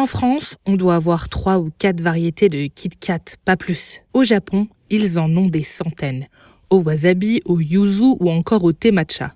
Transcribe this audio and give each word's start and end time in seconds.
En 0.00 0.06
France, 0.06 0.56
on 0.64 0.76
doit 0.76 0.94
avoir 0.94 1.28
trois 1.28 1.58
ou 1.58 1.70
quatre 1.78 2.00
variétés 2.00 2.48
de 2.48 2.68
Kit 2.68 2.88
Kat, 2.88 3.18
pas 3.44 3.58
plus. 3.58 4.00
Au 4.14 4.24
Japon, 4.24 4.66
ils 4.88 5.18
en 5.18 5.28
ont 5.36 5.48
des 5.48 5.62
centaines. 5.62 6.26
Au 6.70 6.80
wasabi, 6.80 7.42
au 7.44 7.60
yuzu 7.60 8.14
ou 8.18 8.30
encore 8.30 8.64
au 8.64 8.72
thé 8.72 8.92
matcha. 8.92 9.34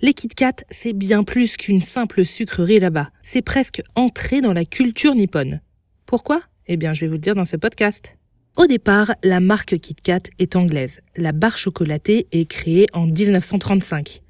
Les 0.00 0.14
Kit 0.14 0.28
Kat, 0.28 0.52
c'est 0.70 0.92
bien 0.92 1.24
plus 1.24 1.56
qu'une 1.56 1.80
simple 1.80 2.24
sucrerie 2.24 2.78
là-bas. 2.78 3.10
C'est 3.24 3.42
presque 3.42 3.82
entré 3.96 4.40
dans 4.40 4.52
la 4.52 4.64
culture 4.64 5.16
nippone. 5.16 5.60
Pourquoi? 6.06 6.40
Eh 6.68 6.76
bien, 6.76 6.94
je 6.94 7.00
vais 7.00 7.08
vous 7.08 7.14
le 7.14 7.18
dire 7.18 7.34
dans 7.34 7.44
ce 7.44 7.56
podcast. 7.56 8.16
Au 8.56 8.68
départ, 8.68 9.12
la 9.24 9.40
marque 9.40 9.76
Kit 9.80 9.96
Kat 9.96 10.22
est 10.38 10.54
anglaise. 10.54 11.00
La 11.16 11.32
barre 11.32 11.58
chocolatée 11.58 12.28
est 12.30 12.48
créée 12.48 12.86
en 12.92 13.08
1935. 13.08 14.20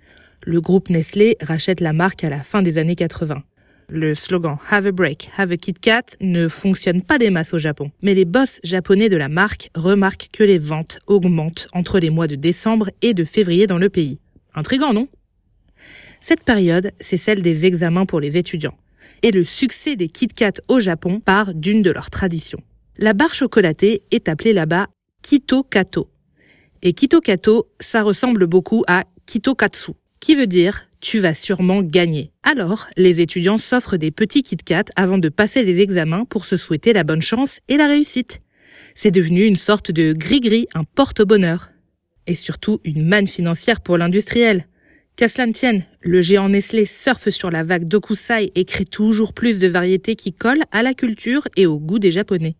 Le 0.42 0.62
groupe 0.62 0.88
Nestlé 0.88 1.36
rachète 1.42 1.82
la 1.82 1.92
marque 1.92 2.24
à 2.24 2.30
la 2.30 2.42
fin 2.42 2.62
des 2.62 2.78
années 2.78 2.96
80. 2.96 3.42
Le 3.92 4.14
slogan 4.14 4.56
Have 4.70 4.86
a 4.86 4.92
break, 4.92 5.30
have 5.36 5.50
a 5.50 5.56
Kit 5.56 5.74
Kat 5.74 6.16
ne 6.20 6.46
fonctionne 6.46 7.02
pas 7.02 7.18
des 7.18 7.28
masses 7.28 7.54
au 7.54 7.58
Japon. 7.58 7.90
Mais 8.02 8.14
les 8.14 8.24
boss 8.24 8.60
japonais 8.62 9.08
de 9.08 9.16
la 9.16 9.28
marque 9.28 9.68
remarquent 9.74 10.28
que 10.32 10.44
les 10.44 10.58
ventes 10.58 11.00
augmentent 11.08 11.66
entre 11.72 11.98
les 11.98 12.10
mois 12.10 12.28
de 12.28 12.36
décembre 12.36 12.88
et 13.02 13.14
de 13.14 13.24
février 13.24 13.66
dans 13.66 13.78
le 13.78 13.88
pays. 13.88 14.20
Intrigant, 14.54 14.92
non? 14.92 15.08
Cette 16.20 16.44
période, 16.44 16.92
c'est 17.00 17.16
celle 17.16 17.42
des 17.42 17.66
examens 17.66 18.06
pour 18.06 18.20
les 18.20 18.36
étudiants. 18.36 18.78
Et 19.22 19.32
le 19.32 19.42
succès 19.42 19.96
des 19.96 20.08
Kit 20.08 20.28
Kat 20.28 20.52
au 20.68 20.78
Japon 20.78 21.18
part 21.18 21.52
d'une 21.52 21.82
de 21.82 21.90
leurs 21.90 22.10
traditions. 22.10 22.62
La 22.96 23.12
barre 23.12 23.34
chocolatée 23.34 24.02
est 24.12 24.28
appelée 24.28 24.52
là-bas 24.52 24.86
Kito 25.22 25.64
Kato. 25.64 26.08
Et 26.82 26.92
Kito 26.92 27.20
Kato, 27.20 27.66
ça 27.80 28.04
ressemble 28.04 28.46
beaucoup 28.46 28.84
à 28.86 29.02
Kito 29.26 29.56
Katsu, 29.56 29.92
qui 30.20 30.34
veut 30.34 30.46
dire 30.46 30.86
tu 31.00 31.18
vas 31.18 31.34
sûrement 31.34 31.82
gagner. 31.82 32.30
Alors, 32.42 32.86
les 32.96 33.20
étudiants 33.20 33.58
s'offrent 33.58 33.96
des 33.96 34.10
petits 34.10 34.42
Kit 34.42 34.58
Kat 34.58 34.84
avant 34.96 35.18
de 35.18 35.30
passer 35.30 35.62
les 35.62 35.80
examens 35.80 36.26
pour 36.26 36.44
se 36.44 36.58
souhaiter 36.58 36.92
la 36.92 37.04
bonne 37.04 37.22
chance 37.22 37.60
et 37.68 37.78
la 37.78 37.86
réussite. 37.86 38.40
C'est 38.94 39.10
devenu 39.10 39.44
une 39.44 39.56
sorte 39.56 39.90
de 39.90 40.12
gris-gris, 40.12 40.68
un 40.74 40.84
porte-bonheur. 40.84 41.70
Et 42.26 42.34
surtout 42.34 42.80
une 42.84 43.06
manne 43.06 43.26
financière 43.26 43.80
pour 43.80 43.96
l'industriel. 43.96 44.66
Qu'à 45.16 45.28
cela 45.28 45.46
ne 45.46 45.52
tienne, 45.52 45.84
le 46.02 46.20
géant 46.20 46.50
Nestlé 46.50 46.84
surfe 46.84 47.30
sur 47.30 47.50
la 47.50 47.62
vague 47.62 47.88
d'Okusai 47.88 48.52
et 48.54 48.64
crée 48.64 48.84
toujours 48.84 49.32
plus 49.32 49.58
de 49.58 49.68
variétés 49.68 50.16
qui 50.16 50.32
collent 50.32 50.64
à 50.70 50.82
la 50.82 50.94
culture 50.94 51.48
et 51.56 51.66
au 51.66 51.78
goût 51.78 51.98
des 51.98 52.10
Japonais. 52.10 52.56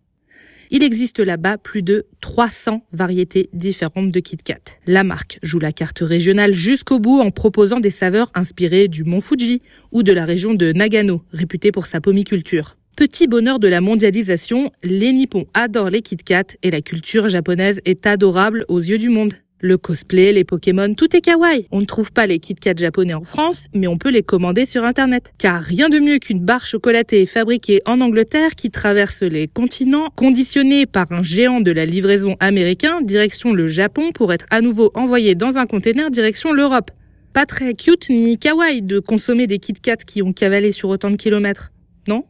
Il 0.73 0.85
existe 0.85 1.19
là-bas 1.19 1.59
plus 1.59 1.83
de 1.83 2.07
300 2.21 2.87
variétés 2.93 3.51
différentes 3.53 4.13
de 4.13 4.21
Kit 4.21 4.37
Kat. 4.37 4.61
La 4.87 5.03
marque 5.03 5.41
joue 5.43 5.59
la 5.59 5.73
carte 5.73 5.99
régionale 5.99 6.53
jusqu'au 6.53 7.01
bout 7.01 7.19
en 7.19 7.33
proposant 7.33 7.81
des 7.81 7.91
saveurs 7.91 8.31
inspirées 8.37 8.87
du 8.87 9.03
mont 9.03 9.21
Fuji 9.21 9.63
ou 9.91 10.05
de 10.05 10.13
la 10.13 10.25
région 10.25 10.55
de 10.55 10.71
Nagano, 10.73 11.25
réputée 11.33 11.73
pour 11.73 11.87
sa 11.87 12.01
pomiculture. 12.01 12.77
Petit 12.97 13.27
bonheur 13.27 13.59
de 13.59 13.67
la 13.67 13.81
mondialisation, 13.81 14.71
les 14.85 15.13
Nippons 15.13 15.47
adorent 15.55 15.91
les 15.91 16.03
Kit 16.03 16.19
Kat 16.19 16.45
et 16.63 16.71
la 16.71 16.83
culture 16.83 17.29
japonaise 17.29 17.81
est 17.85 18.07
adorable 18.07 18.65
aux 18.69 18.79
yeux 18.79 18.99
du 18.99 19.09
monde. 19.09 19.35
Le 19.63 19.77
cosplay, 19.77 20.33
les 20.33 20.45
Pokémon, 20.45 20.95
tout 20.95 21.15
est 21.15 21.21
kawaii. 21.21 21.67
On 21.71 21.81
ne 21.81 21.85
trouve 21.85 22.13
pas 22.13 22.27
les 22.27 22.39
Kit 22.39 22.55
Kat 22.55 22.73
japonais 22.79 23.13
en 23.13 23.25
France, 23.25 23.67
mais 23.75 23.87
on 23.89 23.99
peut 23.99 24.09
les 24.09 24.23
commander 24.23 24.65
sur 24.65 24.85
Internet. 24.85 25.35
Car 25.37 25.61
rien 25.61 25.91
de 25.91 25.99
mieux 25.99 26.19
qu'une 26.19 26.41
barre 26.41 26.65
chocolatée 26.65 27.27
fabriquée 27.27 27.83
en 27.85 28.01
Angleterre 28.01 28.55
qui 28.55 28.71
traverse 28.71 29.23
les 29.23 29.49
continents, 29.49 30.09
conditionnée 30.17 30.87
par 30.87 31.13
un 31.13 31.23
géant 31.23 31.61
de 31.61 31.73
la 31.73 31.85
livraison 31.85 32.37
américain 32.41 33.03
direction 33.03 33.53
le 33.53 33.67
Japon 33.67 34.13
pour 34.13 34.33
être 34.33 34.47
à 34.49 34.63
nouveau 34.63 34.91
envoyée 34.95 35.35
dans 35.35 35.59
un 35.59 35.67
container 35.67 36.11
direction 36.11 36.55
l'Europe. 36.55 36.91
Pas 37.35 37.45
très 37.45 37.75
cute 37.75 38.09
ni 38.09 38.39
kawaii 38.39 38.81
de 38.81 38.99
consommer 38.99 39.47
des 39.47 39.59
Kit 39.59 39.75
Kat 39.75 39.97
qui 39.97 40.23
ont 40.23 40.33
cavalé 40.33 40.73
sur 40.73 40.89
autant 40.89 41.11
de 41.11 41.17
kilomètres, 41.17 41.71
non? 42.09 42.25